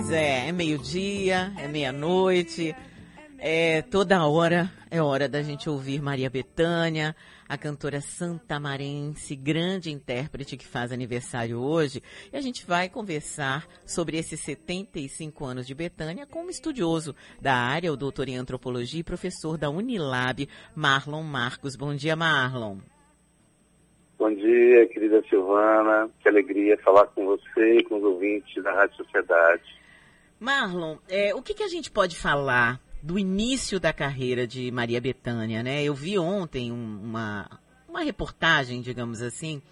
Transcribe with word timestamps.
Pois 0.00 0.12
é, 0.12 0.48
é 0.48 0.52
meio-dia, 0.52 1.52
é 1.58 1.66
meia-noite, 1.66 2.72
é 3.36 3.82
toda 3.82 4.24
hora 4.28 4.70
é 4.88 5.02
hora 5.02 5.28
da 5.28 5.42
gente 5.42 5.68
ouvir 5.68 6.00
Maria 6.00 6.30
Bethânia, 6.30 7.16
a 7.48 7.58
cantora 7.58 8.00
santamarense, 8.00 9.34
grande 9.34 9.90
intérprete 9.90 10.56
que 10.56 10.64
faz 10.64 10.92
aniversário 10.92 11.58
hoje. 11.58 12.00
E 12.32 12.36
a 12.36 12.40
gente 12.40 12.64
vai 12.64 12.88
conversar 12.88 13.66
sobre 13.84 14.16
esses 14.16 14.38
75 14.44 15.44
anos 15.44 15.66
de 15.66 15.74
Betânia 15.74 16.28
com 16.28 16.44
um 16.44 16.48
estudioso 16.48 17.12
da 17.42 17.54
área, 17.54 17.92
o 17.92 17.96
doutor 17.96 18.28
em 18.28 18.36
antropologia 18.36 19.00
e 19.00 19.04
professor 19.04 19.58
da 19.58 19.68
Unilab, 19.68 20.48
Marlon 20.76 21.24
Marcos. 21.24 21.74
Bom 21.74 21.92
dia, 21.96 22.14
Marlon. 22.14 22.76
Bom 24.16 24.32
dia, 24.32 24.86
querida 24.86 25.20
Silvana. 25.28 26.08
Que 26.20 26.28
alegria 26.28 26.78
falar 26.84 27.08
com 27.08 27.26
você 27.26 27.78
e 27.78 27.82
com 27.82 27.96
os 27.96 28.04
ouvintes 28.04 28.62
da 28.62 28.72
Rádio 28.72 28.96
Sociedade. 28.98 29.87
Marlon, 30.40 30.96
é, 31.08 31.34
o 31.34 31.42
que, 31.42 31.54
que 31.54 31.62
a 31.62 31.68
gente 31.68 31.90
pode 31.90 32.16
falar 32.16 32.80
do 33.02 33.18
início 33.18 33.78
da 33.78 33.92
carreira 33.92 34.46
de 34.46 34.70
Maria 34.70 35.00
Bethânia, 35.00 35.62
né? 35.62 35.82
Eu 35.82 35.94
vi 35.94 36.18
ontem 36.18 36.70
uma, 36.72 37.60
uma 37.88 38.02
reportagem, 38.02 38.80
digamos 38.80 39.22
assim, 39.22 39.62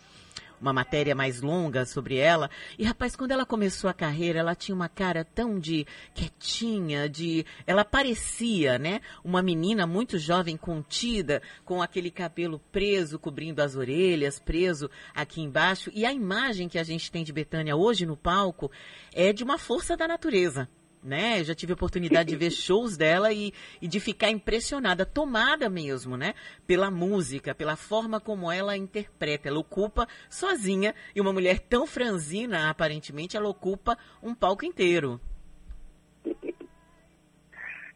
uma 0.60 0.72
matéria 0.72 1.14
mais 1.14 1.40
longa 1.40 1.84
sobre 1.84 2.16
ela. 2.16 2.50
E 2.78 2.84
rapaz, 2.84 3.14
quando 3.16 3.32
ela 3.32 3.46
começou 3.46 3.88
a 3.88 3.94
carreira, 3.94 4.38
ela 4.38 4.54
tinha 4.54 4.74
uma 4.74 4.88
cara 4.88 5.24
tão 5.24 5.58
de 5.58 5.86
quietinha, 6.14 7.08
de 7.08 7.44
ela 7.66 7.84
parecia, 7.84 8.78
né, 8.78 9.00
uma 9.24 9.42
menina 9.42 9.86
muito 9.86 10.18
jovem, 10.18 10.56
contida, 10.56 11.42
com 11.64 11.82
aquele 11.82 12.10
cabelo 12.10 12.60
preso 12.72 13.18
cobrindo 13.18 13.62
as 13.62 13.76
orelhas, 13.76 14.38
preso 14.38 14.90
aqui 15.14 15.40
embaixo. 15.40 15.90
E 15.94 16.04
a 16.04 16.12
imagem 16.12 16.68
que 16.68 16.78
a 16.78 16.84
gente 16.84 17.10
tem 17.10 17.24
de 17.24 17.32
Betânia 17.32 17.76
hoje 17.76 18.06
no 18.06 18.16
palco 18.16 18.70
é 19.12 19.32
de 19.32 19.44
uma 19.44 19.58
força 19.58 19.96
da 19.96 20.08
natureza 20.08 20.68
né? 21.02 21.40
Eu 21.40 21.44
já 21.44 21.54
tive 21.54 21.72
a 21.72 21.74
oportunidade 21.74 22.28
de 22.30 22.36
ver 22.36 22.50
shows 22.50 22.96
dela 22.96 23.32
e, 23.32 23.52
e, 23.80 23.88
de 23.88 24.00
ficar 24.00 24.30
impressionada, 24.30 25.06
tomada 25.06 25.68
mesmo, 25.68 26.16
né? 26.16 26.34
Pela 26.66 26.90
música, 26.90 27.54
pela 27.54 27.76
forma 27.76 28.20
como 28.20 28.50
ela 28.50 28.76
interpreta. 28.76 29.48
Ela 29.48 29.58
ocupa 29.58 30.06
sozinha, 30.28 30.94
e 31.14 31.20
uma 31.20 31.32
mulher 31.32 31.60
tão 31.60 31.86
franzina, 31.86 32.70
aparentemente, 32.70 33.36
ela 33.36 33.48
ocupa 33.48 33.96
um 34.22 34.34
palco 34.34 34.64
inteiro. 34.64 35.20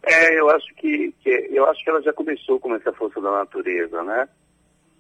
É, 0.03 0.39
eu 0.39 0.49
acho 0.49 0.75
que, 0.77 1.13
que 1.21 1.29
eu 1.51 1.67
acho 1.67 1.85
que 1.85 1.91
ela 1.91 2.01
já 2.03 2.13
começou 2.13 2.59
com 2.59 2.75
essa 2.75 2.93
força 2.93 3.21
da 3.21 3.31
natureza, 3.31 4.03
né? 4.03 4.29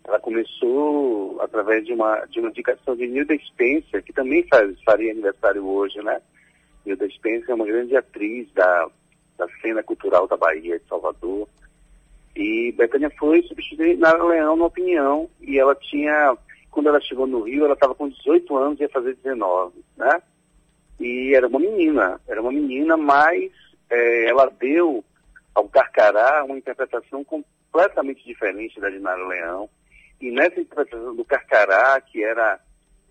Ela 0.04 0.18
começou 0.18 1.40
através 1.40 1.84
de 1.84 1.92
uma, 1.92 2.24
de 2.26 2.40
uma 2.40 2.48
indicação 2.48 2.96
de 2.96 3.06
Nilda 3.06 3.36
Spencer, 3.38 4.02
que 4.02 4.12
também 4.12 4.46
faz, 4.48 4.80
faria 4.82 5.12
aniversário 5.12 5.66
hoje, 5.66 6.02
né? 6.02 6.20
Hilda 6.84 7.08
Spencer 7.10 7.50
é 7.50 7.54
uma 7.54 7.66
grande 7.66 7.96
atriz 7.96 8.50
da, 8.52 8.88
da 9.36 9.46
cena 9.60 9.82
cultural 9.82 10.26
da 10.26 10.36
Bahia, 10.36 10.78
de 10.78 10.86
Salvador. 10.88 11.48
E 12.34 12.72
Betânia 12.72 13.10
foi 13.18 13.42
substituir 13.42 13.98
Nara 13.98 14.22
Leão 14.24 14.56
na 14.56 14.66
opinião, 14.66 15.28
e 15.40 15.58
ela 15.58 15.74
tinha, 15.74 16.36
quando 16.70 16.88
ela 16.88 17.00
chegou 17.00 17.26
no 17.26 17.42
Rio, 17.42 17.64
ela 17.64 17.74
estava 17.74 17.94
com 17.94 18.08
18 18.08 18.56
anos 18.56 18.78
e 18.78 18.82
ia 18.82 18.88
fazer 18.88 19.16
19, 19.16 19.84
né? 19.96 20.22
E 20.98 21.34
era 21.34 21.48
uma 21.48 21.58
menina, 21.58 22.20
era 22.28 22.40
uma 22.40 22.52
menina, 22.52 22.96
mas 22.96 23.50
é, 23.90 24.28
ela 24.28 24.50
deu 24.60 25.04
ao 25.54 25.68
Carcará 25.68 26.44
uma 26.44 26.56
interpretação 26.56 27.24
completamente 27.24 28.24
diferente 28.24 28.80
da 28.80 28.88
de 28.90 28.98
Nara 28.98 29.26
Leão. 29.26 29.68
E 30.20 30.30
nessa 30.30 30.60
interpretação 30.60 31.16
do 31.16 31.24
Carcará, 31.24 32.00
que 32.00 32.22
era 32.22 32.60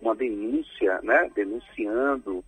uma 0.00 0.14
denúncia, 0.14 1.00
né, 1.02 1.30
denunciando 1.34 2.44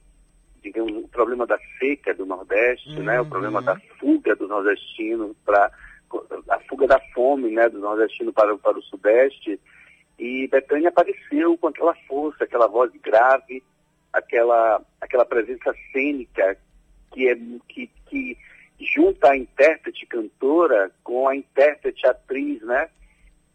digamos, 0.63 1.05
o 1.05 1.09
problema 1.09 1.47
da 1.47 1.59
seca 1.79 2.15
do 2.15 2.25
Nordeste, 2.25 2.91
uhum. 2.91 3.03
né, 3.03 3.21
o 3.21 3.27
problema 3.27 3.59
uhum. 3.61 3.65
da 3.65 3.77
fuga 3.99 4.37
do 4.37 4.47
nordestino 4.47 5.35
para 5.45 5.71
a 6.49 6.59
fuga 6.69 6.87
da 6.87 7.01
fome, 7.15 7.51
né, 7.51 7.69
do 7.69 7.79
nordestino 7.79 8.33
para, 8.33 8.57
para 8.59 8.79
o 8.79 8.83
Sudeste. 8.83 9.59
E 10.19 10.47
Betânia 10.49 10.91
apareceu 10.91 11.56
com 11.56 11.69
aquela 11.69 11.95
força, 12.06 12.45
aquela 12.45 12.67
voz 12.67 12.93
grave, 13.03 13.62
aquela, 14.12 14.81
aquela 15.01 15.25
presença 15.25 15.75
cênica 15.91 16.56
que, 17.12 17.28
é, 17.28 17.37
que, 17.69 17.91
que 18.06 18.39
junta 18.78 19.31
a 19.31 19.37
intérprete 19.37 20.06
cantora 20.06 20.91
com 21.03 21.28
a 21.28 21.37
intérprete 21.37 22.06
atriz, 22.06 22.62
né? 22.62 22.89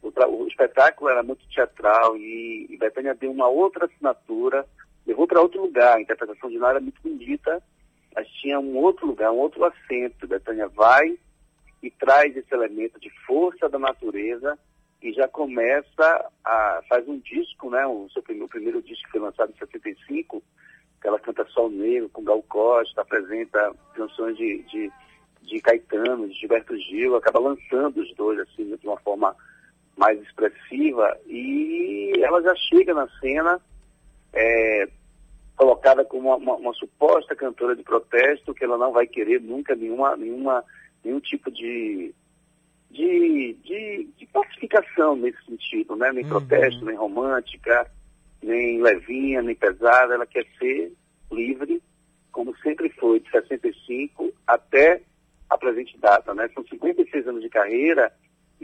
O, 0.02 0.10
o 0.10 0.48
espetáculo 0.48 1.10
era 1.10 1.24
muito 1.24 1.48
teatral 1.50 2.18
e, 2.18 2.68
e 2.70 2.78
Betânia 2.78 3.14
deu 3.14 3.32
uma 3.32 3.48
outra 3.48 3.86
assinatura 3.86 4.66
levou 5.08 5.26
para 5.26 5.42
outro 5.42 5.62
lugar. 5.62 5.98
A 5.98 6.02
interpretação 6.02 6.50
de 6.50 6.58
Nara 6.58 6.74
era 6.74 6.82
muito 6.82 7.02
bonita, 7.02 7.64
mas 8.14 8.28
tinha 8.28 8.60
um 8.60 8.78
outro 8.78 9.08
lugar, 9.08 9.32
um 9.32 9.38
outro 9.38 9.64
acento. 9.64 10.28
Betânia 10.28 10.68
vai 10.68 11.18
e 11.82 11.90
traz 11.90 12.36
esse 12.36 12.54
elemento 12.54 13.00
de 13.00 13.10
força 13.26 13.70
da 13.70 13.80
natureza 13.80 14.60
e 15.02 15.14
já 15.14 15.28
começa 15.28 16.30
a 16.44 16.82
faz 16.90 17.08
um 17.08 17.20
disco, 17.20 17.70
né? 17.70 17.86
O 17.88 18.10
seu 18.12 18.22
primeiro, 18.22 18.46
o 18.46 18.50
primeiro 18.50 18.82
disco 18.82 19.10
foi 19.10 19.22
lançado 19.22 19.52
em 19.52 19.58
75, 19.58 20.44
que 21.00 21.08
ela 21.08 21.20
canta 21.20 21.46
Sol 21.46 21.70
Negro 21.70 22.10
com 22.10 22.24
Gal 22.24 22.42
Costa, 22.44 23.02
apresenta 23.02 23.74
canções 23.94 24.36
de, 24.36 24.64
de, 24.64 24.92
de 25.44 25.62
Caetano, 25.62 26.28
de 26.28 26.34
Gilberto 26.34 26.76
Gil, 26.78 27.16
acaba 27.16 27.40
lançando 27.40 28.02
os 28.02 28.14
dois 28.16 28.40
assim 28.40 28.76
de 28.76 28.88
uma 28.88 28.98
forma 28.98 29.36
mais 29.96 30.20
expressiva 30.22 31.18
e 31.28 32.14
ela 32.22 32.42
já 32.42 32.56
chega 32.56 32.94
na 32.94 33.08
cena 33.20 33.62
é, 34.34 34.88
colocada 35.58 36.06
como 36.06 36.30
uma, 36.30 36.38
uma, 36.38 36.56
uma, 36.56 36.74
suposta 36.74 37.36
cantora 37.36 37.76
de 37.76 37.84
protesto, 37.84 38.54
que 38.54 38.64
ela 38.64 38.78
não 38.78 38.94
vai 38.94 39.08
querer 39.08 39.42
nunca 39.42 39.76
nenhuma, 39.76 40.16
nenhuma, 40.16 40.64
nenhum 41.04 41.20
tipo 41.20 41.52
de, 41.52 42.14
de, 42.92 43.58
de, 43.64 44.08
de 44.16 44.26
pacificação 44.28 45.16
nesse 45.16 45.44
sentido, 45.46 45.96
né? 45.96 46.12
nem 46.14 46.24
uhum. 46.24 46.30
protesto, 46.30 46.86
nem 46.86 46.96
romântica, 46.96 47.90
nem 48.42 48.80
levinha, 48.80 49.42
nem 49.42 49.56
pesada, 49.56 50.14
ela 50.14 50.28
quer 50.28 50.46
ser 50.60 50.94
livre, 51.32 51.82
como 52.32 52.56
sempre 52.58 52.90
foi, 52.92 53.20
de 53.20 53.30
65 53.32 54.32
até 54.46 55.02
a 55.50 55.58
presente 55.58 55.98
data, 55.98 56.36
né? 56.36 56.48
São 56.54 56.64
56 56.66 57.28
anos 57.28 57.42
de 57.42 57.50
carreira 57.50 58.14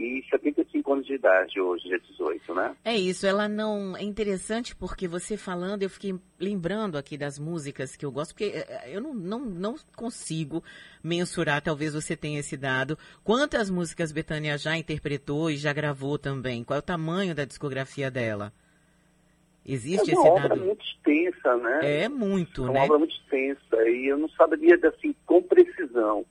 e 0.04 0.24
75 0.28 0.92
anos 0.92 1.06
de 1.06 1.14
idade 1.14 1.60
hoje, 1.60 1.88
dia 1.88 1.98
18, 1.98 2.54
né? 2.54 2.76
É 2.84 2.94
isso, 2.96 3.26
ela 3.26 3.48
não. 3.48 3.96
É 3.96 4.02
interessante 4.02 4.76
porque 4.76 5.08
você 5.08 5.36
falando, 5.36 5.82
eu 5.82 5.90
fiquei 5.90 6.14
lembrando 6.38 6.98
aqui 6.98 7.16
das 7.16 7.38
músicas 7.38 7.96
que 7.96 8.04
eu 8.04 8.12
gosto, 8.12 8.32
porque 8.32 8.52
eh, 8.54 8.66
eh, 8.68 8.96
eu 8.96 9.00
não, 9.00 9.14
não, 9.14 9.40
não 9.40 9.74
consigo 9.96 10.62
mensurar, 11.02 11.62
talvez 11.62 11.94
você 11.94 12.16
tenha 12.16 12.40
esse 12.40 12.56
dado, 12.56 12.98
quantas 13.22 13.70
músicas 13.70 14.12
Betânia 14.12 14.58
já 14.58 14.76
interpretou 14.76 15.50
e 15.50 15.56
já 15.56 15.72
gravou 15.72 16.18
também. 16.18 16.62
Qual 16.62 16.76
é 16.76 16.80
o 16.80 16.82
tamanho 16.82 17.34
da 17.34 17.44
discografia 17.44 18.10
dela? 18.10 18.52
Existe 19.66 20.10
é 20.10 20.18
uma 20.18 20.22
esse 20.22 20.30
obra 20.30 20.48
dado? 20.50 20.60
muito 20.60 20.84
extensa, 20.84 21.56
né? 21.56 22.02
É 22.02 22.08
muito, 22.08 22.64
é 22.64 22.66
né? 22.66 22.70
uma 22.72 22.84
obra 22.84 22.98
muito 22.98 23.14
extensa 23.14 23.88
e 23.88 24.06
eu 24.06 24.18
não 24.18 24.28
saberia 24.30 24.78
assim 24.84 25.14
com 25.24 25.42
precisão 25.42 26.26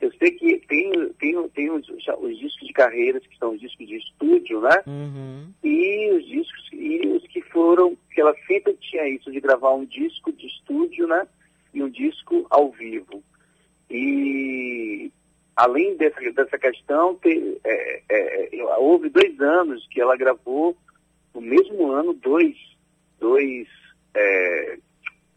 eu 0.00 0.12
sei 0.18 0.30
que 0.32 0.58
tem, 0.68 1.12
tem, 1.14 1.48
tem 1.50 1.70
os, 1.70 1.88
os, 1.88 2.38
discos 2.38 2.66
de 2.66 2.72
carreiras, 2.72 3.26
que 3.26 3.38
são 3.38 3.52
os 3.52 3.60
discos 3.60 3.86
de 3.86 3.96
estúdio, 3.96 4.60
né? 4.60 4.82
Uhum. 4.86 5.52
E 5.64 6.10
os 6.12 6.26
discos, 6.26 6.68
e 6.72 7.06
os 7.08 7.26
que 7.28 7.40
foram, 7.42 7.96
que 8.12 8.20
ela 8.20 8.34
sempre 8.46 8.74
tinha 8.74 9.08
isso, 9.08 9.32
de 9.32 9.40
gravar 9.40 9.72
um 9.72 9.86
disco 9.86 10.32
de 10.32 10.46
estúdio, 10.46 11.06
né? 11.06 11.26
E 11.72 11.82
um 11.82 11.88
disco 11.88 12.46
ao 12.50 12.70
vivo. 12.72 13.22
E 13.90 15.10
além 15.56 15.96
dessa, 15.96 16.20
dessa 16.32 16.58
questão, 16.58 17.16
te, 17.16 17.58
é, 17.64 18.02
é, 18.10 18.64
houve 18.78 19.08
dois 19.08 19.40
anos 19.40 19.86
que 19.88 20.00
ela 20.00 20.16
gravou, 20.16 20.76
no 21.34 21.40
mesmo 21.40 21.90
ano, 21.90 22.12
dois, 22.12 22.56
dois, 23.18 23.66
é, 24.14 24.78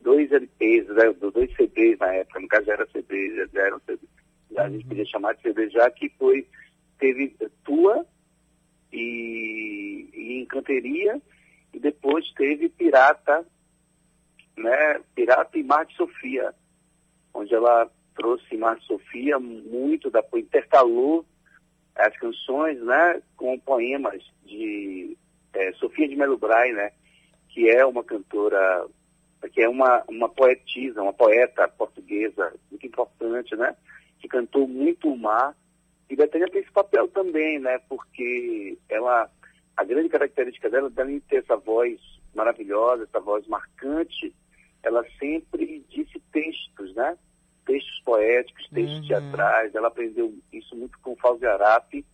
dois 0.01 0.29
LPs, 0.31 0.87
né, 0.89 1.13
dois 1.33 1.55
CDs 1.55 1.97
na 1.97 2.13
época, 2.13 2.39
no 2.41 2.47
caso 2.49 2.65
já 2.65 2.73
era 2.73 2.87
CD, 2.87 3.47
já 3.53 3.61
eram 3.61 3.79
CDs 3.85 4.18
a 4.63 4.69
gente 4.69 4.85
podia 4.85 5.05
chamar 5.05 5.33
de 5.35 5.41
cervejar, 5.41 5.91
que 5.93 6.09
foi, 6.17 6.47
teve 6.97 7.35
Tua 7.63 8.05
e, 8.91 10.09
e 10.13 10.41
Encanteria, 10.41 11.21
e 11.73 11.79
depois 11.79 12.31
teve 12.33 12.69
Pirata, 12.69 13.45
né, 14.57 15.01
Pirata 15.15 15.57
e 15.57 15.63
Marte 15.63 15.95
Sofia, 15.95 16.53
onde 17.33 17.53
ela 17.53 17.89
trouxe 18.15 18.57
Marte 18.57 18.85
Sofia 18.85 19.39
muito, 19.39 20.09
da, 20.09 20.23
intercalou 20.35 21.25
as 21.95 22.15
canções, 22.17 22.81
né, 22.81 23.21
com 23.35 23.57
poemas 23.59 24.23
de 24.45 25.17
é, 25.53 25.71
Sofia 25.73 26.07
de 26.07 26.15
Melo 26.15 26.37
Bray, 26.37 26.73
né, 26.73 26.91
que 27.49 27.69
é 27.69 27.85
uma 27.85 28.03
cantora, 28.03 28.85
que 29.53 29.61
é 29.61 29.69
uma, 29.69 30.03
uma 30.07 30.29
poetisa, 30.29 31.01
uma 31.01 31.13
poeta 31.13 31.67
portuguesa 31.67 32.53
muito 32.69 32.85
importante, 32.85 33.55
né, 33.55 33.75
que 34.29 34.37
cantou 34.37 34.67
muito 34.67 35.09
o 35.09 35.17
mar. 35.17 35.55
E 36.09 36.15
Betânia 36.15 36.47
tem 36.47 36.61
esse 36.61 36.71
papel 36.71 37.07
também, 37.09 37.59
né? 37.59 37.79
Porque 37.89 38.77
ela, 38.87 39.29
a 39.75 39.83
grande 39.83 40.09
característica 40.09 40.69
dela, 40.69 40.91
além 40.97 41.15
de 41.15 41.25
ter 41.25 41.37
essa 41.37 41.57
voz 41.57 41.99
maravilhosa, 42.33 43.03
essa 43.03 43.19
voz 43.19 43.45
marcante, 43.47 44.33
ela 44.83 45.03
sempre 45.19 45.83
disse 45.89 46.19
textos, 46.31 46.93
né? 46.95 47.17
Textos 47.65 48.01
poéticos, 48.03 48.67
textos 48.69 48.99
uhum. 48.99 49.07
teatrais. 49.07 49.75
Ela 49.75 49.89
aprendeu 49.89 50.33
isso 50.53 50.75
muito 50.75 50.97
com 50.99 51.15
Fauzi 51.15 51.45
Arap. 51.45 52.05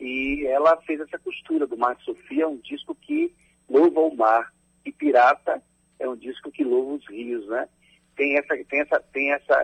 E 0.00 0.46
ela 0.46 0.76
fez 0.82 1.00
essa 1.00 1.18
costura 1.18 1.66
do 1.66 1.76
Mar 1.76 1.96
Sofia, 2.02 2.48
um 2.48 2.58
disco 2.58 2.94
que 2.94 3.32
louva 3.68 4.00
o 4.00 4.16
mar. 4.16 4.52
E 4.84 4.90
Pirata 4.90 5.62
é 5.98 6.08
um 6.08 6.16
disco 6.16 6.50
que 6.50 6.64
louva 6.64 6.94
os 6.94 7.08
rios, 7.08 7.46
né? 7.46 7.68
Tem 8.16 8.36
essa, 8.36 8.48
tem 8.64 8.80
essa, 8.80 9.00
tem 9.00 9.32
essa, 9.32 9.54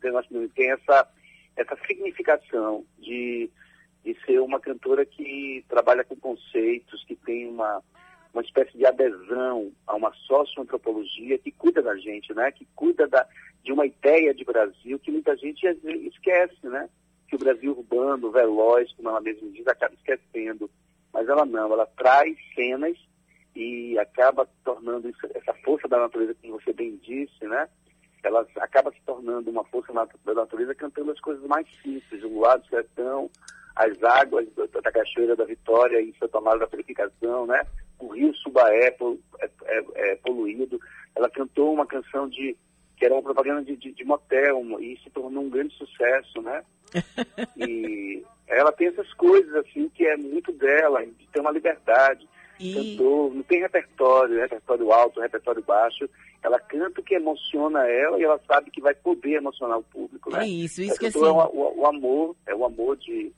tem 0.00 0.16
essa, 0.16 0.28
essa 0.58 1.08
significação 1.86 2.84
de, 2.98 3.50
de 4.04 4.16
ser 4.24 4.40
uma 4.40 4.60
cantora 4.60 5.04
que 5.04 5.64
trabalha 5.68 6.04
com 6.04 6.16
conceitos, 6.16 7.04
que 7.04 7.16
tem 7.16 7.48
uma, 7.48 7.82
uma 8.32 8.42
espécie 8.42 8.76
de 8.76 8.86
adesão 8.86 9.72
a 9.86 9.94
uma 9.96 10.12
socioantropologia 10.26 11.38
que 11.38 11.50
cuida 11.50 11.82
da 11.82 11.96
gente, 11.96 12.32
né? 12.34 12.50
Que 12.52 12.66
cuida 12.74 13.06
da, 13.06 13.26
de 13.62 13.72
uma 13.72 13.86
ideia 13.86 14.32
de 14.32 14.44
Brasil 14.44 14.98
que 14.98 15.10
muita 15.10 15.36
gente 15.36 15.66
esquece, 16.06 16.66
né? 16.68 16.88
Que 17.28 17.36
o 17.36 17.38
Brasil 17.38 17.72
urbano, 17.72 18.30
veloz, 18.30 18.92
como 18.94 19.08
ela 19.08 19.20
mesma 19.20 19.48
diz, 19.50 19.66
acaba 19.66 19.94
esquecendo. 19.94 20.70
Mas 21.12 21.28
ela 21.28 21.44
não, 21.44 21.72
ela 21.72 21.86
traz 21.86 22.36
cenas 22.54 22.96
e 23.54 23.98
acaba 23.98 24.48
tornando 24.64 25.08
isso, 25.08 25.26
essa 25.34 25.52
força 25.64 25.88
da 25.88 25.98
natureza, 25.98 26.34
como 26.40 26.60
você 26.60 26.72
bem 26.72 26.96
disse, 26.96 27.44
né? 27.46 27.68
Ela 28.22 28.46
acaba 28.58 28.92
se 28.92 29.00
tornando 29.06 29.50
uma 29.50 29.64
força 29.64 29.92
da 29.92 30.34
natureza 30.34 30.74
cantando 30.74 31.10
as 31.10 31.20
coisas 31.20 31.44
mais 31.44 31.66
simples, 31.82 32.22
o 32.22 32.28
luar 32.28 32.58
do 32.58 32.66
sertão, 32.66 33.30
as 33.76 34.02
águas 34.02 34.46
da, 34.54 34.92
Cachoeira 34.92 35.34
da 35.34 35.44
Vitória 35.44 36.00
em 36.00 36.14
Santa 36.18 36.40
Maria 36.40 36.60
da 36.60 36.66
Purificação, 36.66 37.46
né? 37.46 37.66
O 37.98 38.08
rio 38.08 38.34
Subaé 38.36 38.88
é, 38.88 39.50
é, 39.64 39.84
é, 39.94 40.16
poluído. 40.16 40.80
Ela 41.14 41.30
cantou 41.30 41.72
uma 41.72 41.86
canção 41.86 42.28
de 42.28 42.56
que 42.96 43.06
era 43.06 43.14
uma 43.14 43.22
propaganda 43.22 43.62
de, 43.62 43.76
de, 43.76 43.92
de 43.92 44.04
motel 44.04 44.62
e 44.78 44.98
se 45.02 45.08
tornou 45.10 45.42
um 45.42 45.48
grande 45.48 45.74
sucesso, 45.74 46.42
né? 46.42 46.62
e 47.56 48.22
ela 48.46 48.72
tem 48.72 48.88
essas 48.88 49.10
coisas 49.14 49.54
assim 49.54 49.88
que 49.88 50.04
é 50.04 50.16
muito 50.16 50.52
dela, 50.52 51.04
de 51.06 51.26
ter 51.28 51.40
uma 51.40 51.50
liberdade. 51.50 52.28
E... 52.60 52.74
Cantor, 52.74 53.34
não 53.34 53.42
tem 53.42 53.60
repertório, 53.60 54.38
repertório 54.38 54.92
alto, 54.92 55.20
repertório 55.20 55.62
baixo. 55.62 56.08
Ela 56.42 56.60
canta 56.60 57.00
o 57.00 57.04
que 57.04 57.14
emociona 57.14 57.86
ela 57.88 58.18
e 58.18 58.24
ela 58.24 58.38
sabe 58.46 58.70
que 58.70 58.82
vai 58.82 58.94
poder 58.94 59.36
emocionar 59.36 59.78
o 59.78 59.82
público, 59.82 60.30
né? 60.30 60.44
É 60.44 60.48
isso, 60.48 60.82
isso 60.82 60.98
que 60.98 61.06
assim... 61.06 61.24
é 61.24 61.30
o, 61.30 61.80
o, 61.80 61.86
amor, 61.86 62.36
é 62.46 62.54
o 62.54 62.64
amor 62.66 62.98
de, 62.98 63.32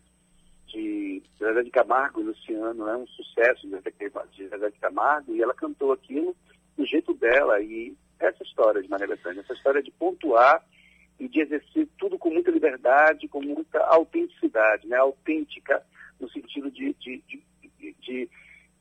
de 0.67 1.23
Zezé 1.39 1.63
de 1.63 1.71
Camargo 1.71 2.21
e 2.21 2.25
Luciano, 2.25 2.89
é 2.89 2.93
né? 2.93 2.97
um 2.97 3.07
sucesso 3.07 3.69
de 4.33 4.49
Zezé 4.49 4.71
de 4.71 4.79
Camargo, 4.81 5.35
e 5.35 5.41
ela 5.41 5.55
cantou 5.55 5.93
aquilo 5.93 6.35
do 6.77 6.85
jeito 6.85 7.15
dela. 7.15 7.61
E 7.61 7.95
essa 8.19 8.43
história 8.43 8.83
de 8.83 8.89
Maria 8.89 9.07
Bethânia, 9.07 9.41
essa 9.41 9.55
história 9.55 9.83
de 9.83 9.93
pontuar 9.93 10.65
e 11.21 11.29
de 11.29 11.41
exercer 11.41 11.89
tudo 11.97 12.19
com 12.19 12.31
muita 12.31 12.51
liberdade, 12.51 13.29
com 13.29 13.41
muita 13.41 13.79
autenticidade, 13.87 14.89
né? 14.89 14.97
Autêntica, 14.97 15.81
no 16.19 16.29
sentido 16.31 16.71
de, 16.73 16.93
de, 16.95 17.23
de, 17.29 17.43
de 18.01 18.31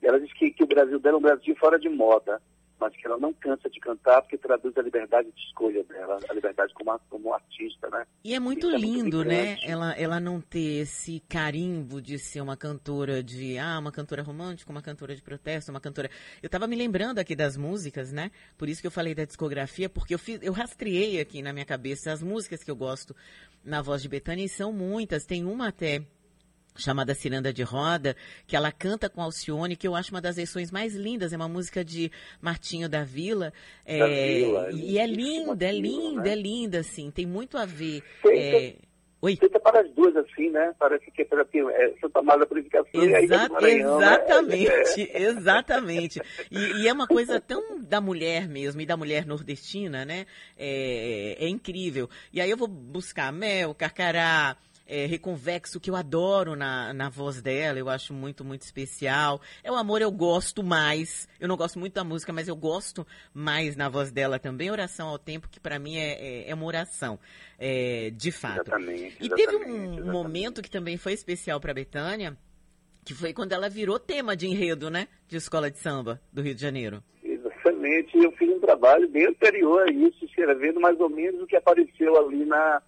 ela 0.08 0.20
diz 0.20 0.32
que, 0.34 0.52
que 0.52 0.64
o 0.64 0.68
Brasil 0.68 1.00
dela 1.00 1.16
é 1.16 1.20
um 1.20 1.22
Brasil 1.22 1.56
fora 1.56 1.80
de 1.80 1.90
moda, 1.90 2.42
mas 2.82 2.96
que 2.98 3.06
ela 3.06 3.20
não 3.20 3.32
cansa 3.32 3.70
de 3.70 3.80
cantar 3.80 4.24
porque 4.24 4.40
traduz 4.40 4.76
a 4.76 4.82
liberdade 4.82 5.32
de 5.32 5.40
escolha 5.44 5.84
dela, 5.84 6.18
a 6.28 6.34
liberdade 6.34 6.74
como, 6.74 7.00
como 7.12 7.32
artista, 7.32 7.88
né? 7.92 8.08
E 8.24 8.34
é 8.34 8.40
muito 8.40 8.68
Isso 8.68 8.78
lindo, 8.78 9.22
é 9.22 9.26
muito 9.26 9.28
né? 9.28 9.58
Ela, 9.64 9.94
ela 9.94 10.20
não 10.20 10.42
ter 10.42 10.82
esse 10.82 11.20
carimbo 11.30 12.02
de 12.02 12.18
ser 12.18 12.42
uma 12.42 12.58
cantora 12.58 13.22
de, 13.22 13.60
ah, 13.60 13.78
uma 13.78 13.92
cantora 13.92 14.24
romântica, 14.24 14.72
uma 14.72 14.82
cantora 14.82 15.16
de 15.16 15.22
protesto, 15.22 15.70
uma 15.70 15.80
cantora... 15.80 16.10
Eu 16.42 16.48
estava 16.48 16.66
me 16.66 16.76
lembrando 16.76 17.20
aqui 17.20 17.36
das 17.36 17.56
músicas, 17.56 18.12
né? 18.12 18.32
Por 18.58 18.68
isso 18.68 18.82
que 18.82 18.88
eu 18.88 18.92
falei 18.92 19.14
da 19.14 19.26
discografia, 19.26 19.88
porque 19.88 20.16
eu, 20.16 20.20
fiz, 20.20 20.42
eu 20.42 20.52
rastreei 20.52 21.22
aqui 21.22 21.44
na 21.44 21.54
minha 21.54 21.66
cabeça 21.66 22.12
as 22.12 22.24
músicas 22.24 22.64
que 22.64 22.72
eu 22.72 22.76
gosto 22.76 23.16
na 23.64 23.84
voz 23.84 24.02
de 24.02 24.10
Betânia 24.10 24.44
e 24.44 24.50
são 24.50 24.74
muitas. 24.74 25.24
Tem 25.24 25.46
uma 25.46 25.68
até 25.68 26.02
chamada 26.76 27.14
Ciranda 27.14 27.52
de 27.54 27.64
Roda, 27.64 28.16
que 28.48 28.56
ela 28.56 28.72
canta 28.72 29.10
com 29.10 29.22
Alcione, 29.22 29.76
que 29.76 29.88
eu 29.88 29.96
acho 29.96 30.12
uma 30.12 30.22
das 30.22 30.36
versões 30.36 30.72
mais 30.72 30.96
lindas, 30.96 31.34
é 31.34 31.36
uma 31.36 31.50
música 31.50 31.84
de 31.84 32.12
Martinho 32.42 32.88
da 32.88 33.04
Vila, 33.04 33.54
é, 33.86 34.00
da 34.00 34.08
Vila 34.08 34.70
e 34.72 34.98
é 34.98 35.06
linda, 35.06 35.66
é 35.66 35.72
linda, 35.72 36.22
né? 36.22 36.32
é 36.32 36.36
linda, 36.36 36.80
assim, 36.80 37.12
tem 37.12 37.26
muito 37.26 37.58
a 37.58 37.66
ver. 37.66 38.04
é... 38.26 38.76
Oi? 39.24 39.38
Para 39.38 39.82
as 39.82 39.92
duas 39.92 40.16
assim, 40.16 40.50
né? 40.50 40.74
Parece 40.80 41.12
que 41.12 41.22
é 41.22 41.26
para 41.26 41.44
é, 41.44 41.94
Santa 42.02 42.24
Maria 42.24 42.40
da 42.40 42.48
Purificação 42.48 43.04
Exa 43.04 43.20
e 43.20 43.50
Maranhão, 43.50 44.00
né? 44.00 44.08
Exatamente, 44.08 44.98
né? 44.98 45.08
exatamente. 45.22 46.22
E, 46.50 46.82
e, 46.82 46.88
é 46.88 46.94
uma 46.94 47.06
coisa 47.06 47.40
tão 47.40 47.80
da 47.84 48.02
mulher 48.02 48.48
mesmo, 48.50 48.82
e 48.82 48.86
da 48.86 48.98
mulher 48.98 49.28
nordestina, 49.28 50.04
né? 50.04 50.26
É, 50.58 51.38
é 51.40 51.48
incrível. 51.48 52.10
E 52.34 52.42
aí 52.42 52.50
eu 52.50 52.58
vou 52.58 52.68
buscar 52.68 53.32
mel, 53.32 53.76
carcará, 53.76 54.58
é, 54.88 55.06
reconvexo 55.06 55.80
que 55.80 55.90
eu 55.90 55.96
adoro 55.96 56.56
na, 56.56 56.94
na 56.94 57.10
voz 57.10 57.42
dela, 57.42 57.80
eu 57.80 57.90
acho 57.90 58.14
muito, 58.14 58.44
muito 58.44 58.62
especial. 58.62 59.42
É 59.64 59.72
o 59.72 59.76
amor, 59.76 60.02
eu 60.02 60.12
gosto 60.12 60.64
mais. 60.64 61.28
Eu 61.40 61.48
não 61.48 61.56
gosto 61.56 61.80
muito 61.80 61.94
da 61.94 62.04
música, 62.04 62.34
mas 62.34 62.48
eu 62.48 62.56
gosto 62.56 63.06
mais 63.34 63.76
na 63.76 63.90
voz 63.90 64.12
dela 64.12 64.40
também. 64.40 64.70
Oração 64.70 65.08
ao 65.08 65.18
Tempo, 65.18 65.48
que 65.50 65.60
para 65.60 65.80
mim 65.80 65.98
é, 65.98 66.14
é, 66.14 66.50
é, 66.50 66.54
uma 66.54 66.66
oração, 66.66 67.20
é, 67.58 68.12
de 68.14 68.32
fato. 68.32 68.62
Exatamente, 68.62 69.18
e 69.20 69.30
teve 69.30 69.56
um 69.56 69.62
exatamente. 69.62 70.02
momento 70.04 70.62
que 70.62 70.70
também 70.70 70.98
foi 70.98 71.14
especial 71.14 71.60
para 71.60 71.74
Betânia, 71.74 72.38
que 73.06 73.14
foi 73.14 73.34
quando 73.34 73.54
ela 73.54 73.70
virou 73.70 74.00
tema 74.00 74.36
de 74.36 74.48
enredo, 74.48 74.90
né? 74.90 75.08
De 75.28 75.38
escola 75.38 75.72
de 75.72 75.80
samba 75.80 76.22
do 76.32 76.42
Rio 76.42 76.56
de 76.56 76.62
Janeiro. 76.62 77.04
Exatamente. 77.24 78.18
Eu 78.18 78.32
fiz 78.34 78.50
um 78.50 78.60
trabalho 78.60 79.08
bem 79.10 79.28
anterior 79.28 79.88
a 79.88 79.92
isso, 79.92 80.26
escrevendo 80.26 80.80
mais 80.80 81.00
ou 81.00 81.10
menos 81.10 81.42
o 81.42 81.48
que 81.48 81.56
apareceu 81.56 82.18
ali 82.18 82.46
na 82.46 82.82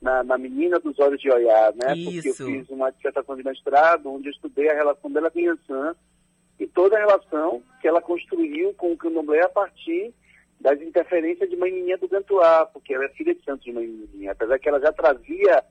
na, 0.00 0.24
na 0.24 0.38
Menina 0.38 0.78
dos 0.78 0.98
Olhos 0.98 1.20
de 1.20 1.30
Oiá, 1.30 1.72
né? 1.74 1.94
Isso. 1.94 2.28
Porque 2.28 2.42
eu 2.42 2.46
fiz 2.46 2.70
uma 2.70 2.90
dissertação 2.90 3.36
de 3.36 3.44
mestrado 3.44 4.10
onde 4.10 4.28
eu 4.28 4.32
estudei 4.32 4.70
a 4.70 4.74
relação 4.74 5.10
dela 5.10 5.30
com 5.30 5.40
Yansan 5.40 5.94
e 6.58 6.66
toda 6.66 6.96
a 6.96 7.00
relação 7.00 7.62
que 7.80 7.88
ela 7.88 8.00
construiu 8.00 8.72
com 8.74 8.92
o 8.92 8.96
candomblé 8.96 9.42
a 9.42 9.48
partir 9.48 10.12
das 10.60 10.80
interferências 10.80 11.48
de 11.48 11.56
Mãe 11.56 11.72
do 11.96 12.08
Gantuá, 12.08 12.66
porque 12.66 12.94
ela 12.94 13.06
é 13.06 13.08
filha 13.10 13.34
de 13.34 13.42
Santos 13.42 13.64
de 13.64 13.72
Mãe 13.72 14.28
apesar 14.28 14.58
que 14.58 14.68
ela 14.68 14.80
já 14.80 14.92
trazia 14.92 15.64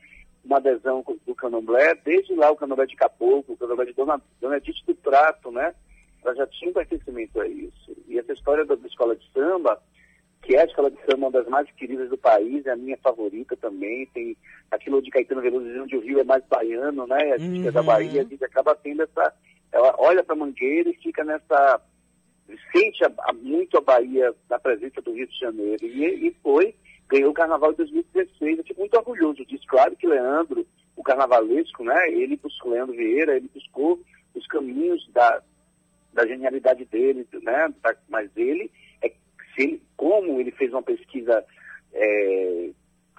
uma 0.44 0.58
adesão 0.58 1.06
do 1.26 1.36
candomblé, 1.36 1.94
desde 2.04 2.34
lá 2.34 2.50
o 2.50 2.56
candomblé 2.56 2.88
de 2.88 2.96
Caboclo, 2.96 3.54
o 3.54 3.58
candomblé 3.58 3.86
de 3.86 3.94
Dona, 3.94 4.22
Dona 4.42 4.58
Edith 4.58 4.84
do 4.88 4.96
Prato, 4.96 5.52
né? 5.52 5.76
Ela 6.24 6.36
já 6.36 6.48
tinha 6.48 6.72
um 6.72 6.74
pertencimento 6.74 7.40
a 7.40 7.48
isso. 7.48 7.96
E 8.08 8.18
essa 8.18 8.34
história 8.34 8.66
da, 8.66 8.76
da 8.76 8.88
escola 8.88 9.16
de 9.16 9.32
samba, 9.32 9.80
que 10.42 10.56
é 10.56 10.62
a 10.62 10.66
escola 10.66 10.90
de 10.90 10.98
samba 11.02 11.28
uma 11.28 11.32
das 11.32 11.48
mais 11.48 11.70
queridas 11.72 12.10
do 12.10 12.18
país, 12.18 12.66
é 12.66 12.72
a 12.72 12.76
minha 12.76 12.98
favorita 12.98 13.56
também. 13.58 14.08
Tem 14.14 14.36
aquilo 14.72 15.02
de 15.02 15.12
Caetano 15.12 15.42
Veloso 15.42 15.66
onde 15.82 15.96
o 15.96 16.02
Rio 16.02 16.20
é 16.20 16.24
mais 16.24 16.44
baiano, 16.46 17.06
né? 17.08 17.34
A 17.34 17.38
gente 17.38 17.62
uhum. 17.62 17.68
é 17.68 17.72
da 17.72 17.84
Bahia, 17.84 18.22
a 18.22 18.26
gente 18.26 18.44
acaba 18.44 18.76
tendo 18.76 19.04
essa. 19.04 19.34
Ela 19.72 19.94
olha 19.98 20.24
para 20.24 20.36
Mangueira 20.36 20.90
e 20.90 20.96
fica 20.96 21.24
nessa. 21.24 21.82
Sente 22.72 23.04
a, 23.06 23.12
a, 23.30 23.34
muito 23.34 23.78
a 23.78 23.82
Bahia 23.82 24.34
na 24.50 24.58
presença 24.58 25.02
do 25.02 25.14
Rio 25.14 25.28
de 25.28 25.38
Janeiro. 25.38 25.86
E, 25.86 26.28
e 26.28 26.36
foi, 26.42 26.74
ganhou 27.08 27.30
o 27.30 27.34
carnaval 27.34 27.72
de 27.72 27.78
2016. 27.78 28.58
Eu 28.58 28.64
fico 28.64 28.80
muito 28.80 28.98
orgulhoso 28.98 29.46
disso. 29.46 29.66
Claro 29.68 29.96
que 29.96 30.08
Leandro, 30.08 30.66
o 30.96 31.04
carnavalesco, 31.04 31.84
né? 31.84 32.12
Ele 32.12 32.38
buscou, 32.38 32.72
Leandro 32.72 32.96
Vieira, 32.96 33.36
ele 33.36 33.50
buscou 33.54 34.00
os 34.34 34.48
caminhos 34.48 35.08
da, 35.12 35.44
da 36.14 36.26
genialidade 36.26 36.86
dele, 36.86 37.28
né? 37.44 37.72
Mas 38.10 38.30
ele 38.36 38.72
ele, 39.60 39.82
como 40.00 40.40
ele 40.40 40.52
fez 40.52 40.72
uma 40.72 40.82
pesquisa 40.82 41.46
é, 41.92 42.70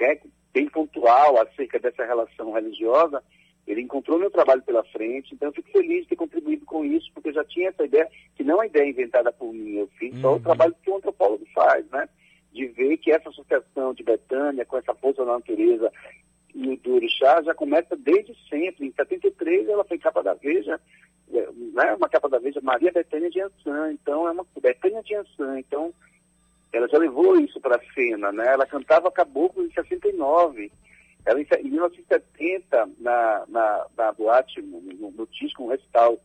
é, 0.00 0.20
bem 0.50 0.66
pontual 0.70 1.38
acerca 1.38 1.78
dessa 1.78 2.06
relação 2.06 2.52
religiosa, 2.52 3.22
ele 3.66 3.82
encontrou 3.82 4.18
meu 4.18 4.30
trabalho 4.30 4.62
pela 4.62 4.82
frente, 4.84 5.34
então 5.34 5.50
eu 5.50 5.52
fico 5.52 5.70
feliz 5.72 6.04
de 6.04 6.08
ter 6.08 6.16
contribuído 6.16 6.64
com 6.64 6.82
isso, 6.82 7.10
porque 7.12 7.28
eu 7.28 7.34
já 7.34 7.44
tinha 7.44 7.68
essa 7.68 7.84
ideia, 7.84 8.08
que 8.34 8.42
não 8.42 8.62
é 8.62 8.66
ideia 8.66 8.88
inventada 8.88 9.30
por 9.30 9.52
mim, 9.52 9.76
eu 9.76 9.88
fiz 9.98 10.14
uhum. 10.14 10.20
só 10.22 10.28
o 10.28 10.32
uhum. 10.36 10.40
trabalho 10.40 10.74
que 10.82 10.90
o 10.90 10.96
antropólogo 10.96 11.44
faz, 11.54 11.84
né? 11.90 12.08
De 12.50 12.66
ver 12.68 12.96
que 12.96 13.12
essa 13.12 13.28
associação 13.28 13.92
de 13.92 14.02
Betânia 14.02 14.64
com 14.64 14.78
essa 14.78 14.94
força 14.94 15.22
da 15.22 15.34
natureza 15.34 15.92
e 16.54 16.76
do 16.78 16.94
Orixá 16.94 17.42
já 17.42 17.54
começa 17.54 17.94
desde 17.94 18.34
sempre. 18.48 18.86
Em 18.86 18.92
73 18.92 19.68
ela 19.68 19.84
foi 19.84 19.98
capa 19.98 20.22
da 20.22 20.32
Veja, 20.32 20.80
né? 21.28 21.94
uma 21.94 22.08
capa 22.08 22.30
da 22.30 22.38
Veja, 22.38 22.58
Maria 22.62 22.90
Betânia 22.90 23.28
de 23.28 23.42
Ançã, 23.42 23.92
então 23.92 24.26
é 24.26 24.30
uma 24.30 24.46
Betânia 24.60 25.02
de 25.02 25.14
Ançã, 25.14 25.60
então 25.60 25.92
ela 26.72 26.88
já 26.88 26.98
levou 26.98 27.38
isso 27.38 27.60
para 27.60 27.76
a 27.76 27.92
cena, 27.94 28.30
né? 28.32 28.46
Ela 28.46 28.66
cantava 28.66 29.10
Caboclo 29.10 29.64
em 29.64 29.72
69. 29.72 30.70
Ela, 31.24 31.40
em 31.40 31.70
1970, 31.70 32.88
na, 32.98 33.44
na, 33.48 33.86
na 33.96 34.12
boate, 34.12 34.62
no, 34.62 34.80
no 34.80 35.26
disco, 35.26 35.64
um 35.64 35.68
recital 35.68 36.18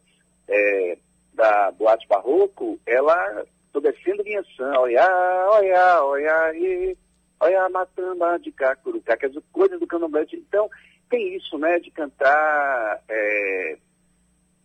é, 0.47 0.97
da 1.33 1.71
boate 1.71 2.07
barroco, 2.07 2.79
ela, 2.85 3.45
tô 3.73 3.81
descendo 3.81 4.23
minha 4.23 4.43
sã, 4.55 4.71
olha, 4.77 5.05
olha, 5.49 6.03
olha, 6.03 6.53
e, 6.55 6.97
olha, 7.39 7.69
matamba 7.69 8.39
de 8.39 8.51
cacurucá, 8.51 9.17
que 9.17 9.25
é 9.25 9.31
coisas 9.51 9.79
do 9.79 9.87
candomblé. 9.87 10.25
Então, 10.31 10.69
tem 11.09 11.35
isso, 11.35 11.57
né, 11.57 11.79
de 11.79 11.91
cantar 11.91 13.03
é, 13.09 13.77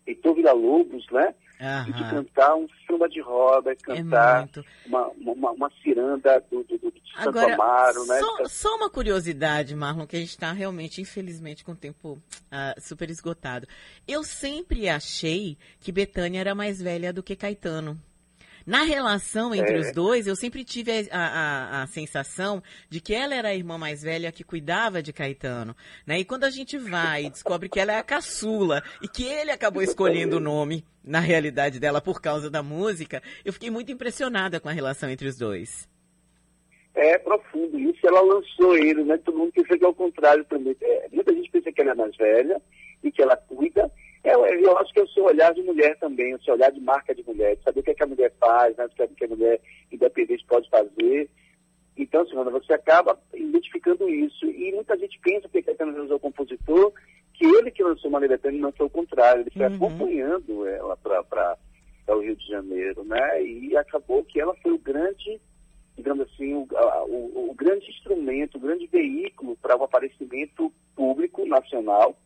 Heitor 0.06 0.34
Villa-Lobos, 0.34 1.06
né? 1.10 1.34
Aham. 1.60 1.92
de 1.92 2.10
cantar 2.10 2.54
um 2.56 2.66
samba 2.86 3.06
de 3.06 3.20
roda, 3.20 3.76
cantar 3.76 4.48
é 4.56 4.88
uma, 4.88 5.08
uma, 5.08 5.50
uma, 5.50 5.70
ciranda 5.82 6.42
do, 6.50 6.64
do, 6.64 6.78
do 6.78 6.92
Santo 7.14 7.28
Agora, 7.28 7.54
Amaro, 7.54 8.06
né? 8.06 8.18
Só, 8.18 8.44
só, 8.48 8.76
uma 8.76 8.88
curiosidade, 8.88 9.76
Marlon, 9.76 10.06
que 10.06 10.16
a 10.16 10.20
gente 10.20 10.30
está 10.30 10.52
realmente, 10.52 11.02
infelizmente, 11.02 11.62
com 11.62 11.72
o 11.72 11.76
tempo 11.76 12.12
uh, 12.12 12.80
super 12.80 13.10
esgotado. 13.10 13.68
Eu 14.08 14.24
sempre 14.24 14.88
achei 14.88 15.58
que 15.80 15.92
Betânia 15.92 16.40
era 16.40 16.54
mais 16.54 16.80
velha 16.80 17.12
do 17.12 17.22
que 17.22 17.36
Caetano. 17.36 18.00
Na 18.66 18.82
relação 18.82 19.54
entre 19.54 19.76
é. 19.76 19.78
os 19.78 19.92
dois, 19.92 20.26
eu 20.26 20.36
sempre 20.36 20.64
tive 20.64 21.08
a, 21.10 21.18
a, 21.18 21.82
a, 21.82 21.86
sensação 21.86 22.62
de 22.88 23.00
que 23.00 23.14
ela 23.14 23.34
era 23.34 23.48
a 23.48 23.54
irmã 23.54 23.78
mais 23.78 24.02
velha 24.02 24.32
que 24.32 24.44
cuidava 24.44 25.02
de 25.02 25.12
Caetano. 25.12 25.74
Né? 26.06 26.20
E 26.20 26.24
quando 26.24 26.44
a 26.44 26.50
gente 26.50 26.78
vai 26.78 27.24
e 27.24 27.30
descobre 27.30 27.68
que 27.68 27.80
ela 27.80 27.92
é 27.92 27.98
a 27.98 28.02
caçula 28.02 28.82
e 29.02 29.08
que 29.08 29.24
ele 29.24 29.50
acabou 29.50 29.82
escolhendo 29.82 30.36
o 30.36 30.40
nome, 30.40 30.84
na 31.02 31.20
realidade 31.20 31.80
dela, 31.80 32.00
por 32.00 32.20
causa 32.20 32.50
da 32.50 32.62
música, 32.62 33.22
eu 33.44 33.52
fiquei 33.52 33.70
muito 33.70 33.90
impressionada 33.90 34.60
com 34.60 34.68
a 34.68 34.72
relação 34.72 35.08
entre 35.10 35.26
os 35.26 35.36
dois. 35.36 35.88
É 36.94 37.18
profundo 37.18 37.78
isso, 37.78 38.06
ela 38.06 38.20
lançou 38.20 38.76
ele, 38.76 39.04
né? 39.04 39.16
Todo 39.18 39.38
mundo 39.38 39.52
pensa 39.52 39.78
que 39.78 39.84
é 39.84 39.88
o 39.88 39.94
contrário 39.94 40.44
também. 40.44 40.76
É, 40.80 41.08
muita 41.12 41.32
gente 41.32 41.50
pensa 41.50 41.72
que 41.72 41.80
ela 41.80 41.92
é 41.92 41.94
mais 41.94 42.16
velha 42.16 42.60
e 43.02 43.10
que 43.10 43.22
ela 43.22 43.36
cuida, 43.36 43.90
é, 44.22 44.34
eu 44.34 44.76
acho 44.78 44.92
que 44.92 45.00
é 45.00 45.02
o 45.02 45.08
seu 45.08 45.24
olhar 45.24 45.52
de 45.54 45.62
mulher 45.62 45.96
também, 45.98 46.34
o 46.34 46.42
seu 46.42 46.54
olhar 46.54 46.70
de 46.70 46.80
marca 46.80 47.14
de 47.14 47.22
mulher, 47.24 47.56
de 47.56 47.62
saber 47.62 47.80
o 47.80 47.82
que, 47.82 47.90
é 47.90 47.94
que 47.94 48.04
a 48.04 48.06
mulher 48.06 48.32
faz, 48.38 48.76
né, 48.76 48.84
o 48.84 48.88
que, 48.90 49.02
é 49.02 49.06
que 49.06 49.24
a 49.24 49.28
mulher 49.28 49.60
independente 49.90 50.44
pode 50.46 50.68
fazer. 50.68 51.30
Então, 51.96 52.26
Simona, 52.26 52.50
você 52.50 52.72
acaba 52.72 53.18
identificando 53.34 54.08
isso. 54.08 54.46
E 54.46 54.72
muita 54.72 54.96
gente 54.98 55.18
pensa 55.20 55.48
que 55.48 55.60
Veloso 55.60 56.12
é 56.12 56.16
o 56.16 56.20
compositor, 56.20 56.92
que 57.34 57.46
ele 57.46 57.70
que 57.70 57.82
lançou 57.82 58.10
Maria 58.10 58.28
Bethânia 58.28 58.60
não 58.60 58.72
foi 58.72 58.86
o 58.86 58.90
contrário, 58.90 59.42
ele 59.42 59.50
foi 59.50 59.66
uhum. 59.66 59.76
acompanhando 59.76 60.66
ela 60.66 60.96
para 60.96 61.56
o 62.08 62.20
Rio 62.20 62.36
de 62.36 62.46
Janeiro, 62.46 63.04
né? 63.04 63.42
E 63.42 63.74
acabou 63.76 64.22
que 64.24 64.40
ela 64.40 64.54
foi 64.56 64.72
o 64.72 64.78
grande, 64.78 65.40
digamos 65.96 66.26
assim, 66.26 66.52
o, 66.54 66.66
o, 67.08 67.50
o 67.50 67.54
grande 67.54 67.88
instrumento, 67.88 68.56
o 68.56 68.60
grande 68.60 68.86
veículo 68.86 69.56
para 69.56 69.76
o 69.76 69.84
aparecimento 69.84 70.70
público 70.94 71.46
nacional 71.46 72.16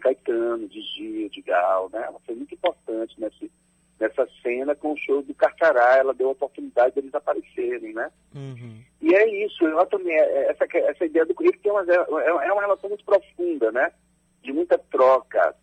de 0.00 0.02
Caetano, 0.02 0.66
de 0.66 0.80
Gil, 0.80 1.28
de 1.28 1.42
Gal, 1.42 1.90
né? 1.92 2.02
Ela 2.06 2.18
foi 2.24 2.34
muito 2.34 2.54
importante 2.54 3.14
nesse, 3.20 3.50
nessa 3.98 4.26
cena 4.42 4.74
com 4.74 4.92
o 4.92 4.96
show 4.96 5.22
do 5.22 5.34
Carcará, 5.34 5.98
ela 5.98 6.14
deu 6.14 6.28
a 6.28 6.32
oportunidade 6.32 6.94
deles 6.94 7.14
aparecerem, 7.14 7.92
né? 7.92 8.10
Uhum. 8.34 8.80
E 9.02 9.14
é 9.14 9.44
isso, 9.44 9.64
eu 9.64 9.86
também, 9.86 10.14
é, 10.14 10.20
é, 10.20 10.50
essa, 10.50 10.64
essa 10.78 11.04
ideia 11.04 11.26
do 11.26 11.34
currículo 11.34 11.62
tem 11.62 11.72
uma, 11.72 11.82
é, 11.82 12.48
é 12.48 12.52
uma 12.52 12.62
relação 12.62 12.88
muito 12.88 13.04
profunda, 13.04 13.70
né? 13.70 13.92
De 14.42 14.52
muita 14.52 14.78
troca. 14.78 15.54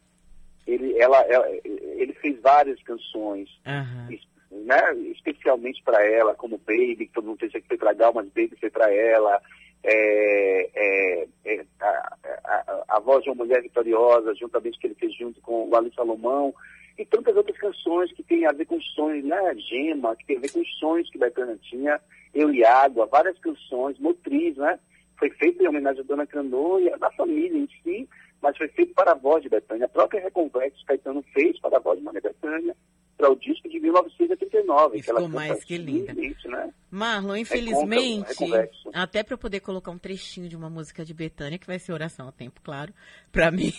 Ele, 0.65 0.97
ela, 0.99 1.19
ela 1.21 1.47
ele 1.63 2.13
fez 2.13 2.39
várias 2.41 2.81
canções, 2.83 3.49
uhum. 3.65 4.65
né? 4.65 4.93
especialmente 5.11 5.81
para 5.81 6.05
ela, 6.05 6.35
como 6.35 6.57
Baby, 6.57 7.07
que 7.07 7.13
todo 7.13 7.25
mundo 7.25 7.37
pensa 7.39 7.59
que 7.59 7.67
foi 7.67 7.77
para 7.77 7.93
Gal, 7.93 8.13
mas 8.13 8.27
Baby 8.27 8.57
foi 8.59 8.69
para 8.69 8.93
ela 8.93 9.41
é, 9.89 10.69
é, 10.75 11.27
é, 11.45 11.65
a, 11.79 12.17
a, 12.43 12.83
a, 12.89 12.99
Voz 12.99 13.23
de 13.23 13.29
uma 13.29 13.45
Mulher 13.45 13.61
Vitoriosa, 13.61 14.35
juntamente 14.35 14.77
que 14.77 14.87
ele 14.87 14.95
fez 14.95 15.15
junto 15.15 15.39
com 15.39 15.69
o 15.69 15.75
Ali 15.75 15.91
Salomão, 15.95 16.53
e 16.97 17.05
tantas 17.05 17.35
outras 17.37 17.57
canções 17.57 18.11
que 18.11 18.21
têm 18.23 18.45
a 18.45 18.51
ver 18.51 18.65
com 18.65 18.81
sonhos, 18.81 19.23
né? 19.23 19.55
Gema, 19.55 20.15
que 20.17 20.25
tem 20.25 20.37
a 20.37 20.41
ver 20.41 20.51
com 20.51 20.59
os 20.59 20.79
sonhos 20.79 21.09
que 21.09 21.17
Betânia 21.17 21.57
tinha, 21.61 22.01
Eu 22.33 22.53
e 22.53 22.65
Água, 22.65 23.05
várias 23.05 23.37
canções, 23.39 23.97
Motriz, 23.97 24.57
né? 24.57 24.77
Foi 25.17 25.29
feito 25.29 25.63
em 25.63 25.67
homenagem 25.67 26.01
a 26.01 26.05
Dona 26.05 26.27
Canoa 26.27 26.81
e 26.81 26.89
da 26.97 27.09
família 27.11 27.57
em 27.57 27.69
si, 27.81 28.09
mas 28.41 28.57
foi 28.57 28.67
feito 28.67 28.93
para 28.93 29.11
a 29.11 29.15
voz 29.15 29.41
de 29.41 29.49
Betânia. 29.49 29.85
A 29.85 29.89
própria 29.89 30.21
Reconvexo 30.21 30.85
Caetano 30.85 31.23
fez 31.33 31.57
para 31.59 31.77
a 31.77 31.79
voz 31.79 31.97
de 31.97 32.03
Maria 32.03 32.21
Betânia 32.21 32.75
para 33.17 33.31
o 33.31 33.35
disco 33.35 33.69
de 33.69 33.79
1989. 33.79 34.97
E 34.97 35.01
ficou 35.01 35.29
mais 35.29 35.63
que 35.63 35.77
linda. 35.77 36.13
Né? 36.13 36.73
Marlon, 36.89 37.35
infelizmente, 37.35 38.43
é 38.53 38.69
até 38.93 39.21
para 39.21 39.33
eu 39.33 39.37
poder 39.37 39.59
colocar 39.59 39.91
um 39.91 39.97
trechinho 39.97 40.47
de 40.47 40.55
uma 40.55 40.69
música 40.69 41.03
de 41.03 41.13
Betânia, 41.13 41.59
que 41.59 41.67
vai 41.67 41.77
ser 41.79 41.91
oração 41.91 42.27
ao 42.27 42.31
tempo, 42.31 42.61
claro, 42.63 42.93
para 43.31 43.51
mim, 43.51 43.73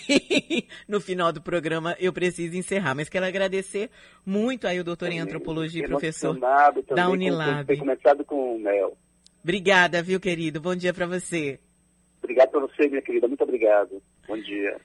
no 0.87 1.01
final 1.01 1.33
do 1.33 1.41
programa, 1.41 1.97
eu 1.99 2.13
preciso 2.13 2.57
encerrar. 2.57 2.95
Mas 2.95 3.09
quero 3.09 3.25
agradecer 3.25 3.91
muito 4.25 4.67
aí 4.67 4.79
o 4.79 4.85
doutor 4.85 5.11
em 5.11 5.21
antropologia 5.21 5.85
e 5.85 5.87
professor 5.87 6.39
da 6.95 7.09
Unilab. 7.09 7.67
Ter 7.67 7.79
começado 7.79 8.25
com 8.25 8.57
o 8.57 8.59
Mel. 8.59 8.97
Obrigada, 9.43 10.03
viu, 10.03 10.21
querido? 10.21 10.61
Bom 10.61 10.75
dia 10.75 10.93
para 10.93 11.07
você. 11.07 11.59
Obrigado 12.23 12.51
para 12.51 12.61
você, 12.61 12.89
minha 12.89 13.01
querida. 13.01 13.27
Muito 13.27 13.43
obrigado. 13.43 14.03
Bom 14.27 14.37
dia. 14.37 14.77